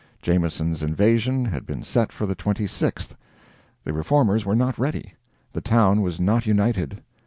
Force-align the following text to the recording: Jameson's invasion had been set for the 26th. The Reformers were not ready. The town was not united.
Jameson's 0.23 0.81
invasion 0.81 1.45
had 1.45 1.67
been 1.67 1.83
set 1.83 2.11
for 2.11 2.25
the 2.25 2.35
26th. 2.35 3.09
The 3.83 3.93
Reformers 3.93 4.47
were 4.47 4.55
not 4.55 4.79
ready. 4.79 5.13
The 5.53 5.61
town 5.61 6.01
was 6.01 6.19
not 6.19 6.47
united. 6.47 7.03